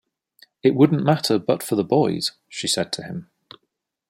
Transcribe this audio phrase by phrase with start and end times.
[0.63, 3.29] “It wouldn’t matter but for the boys,” she said to him.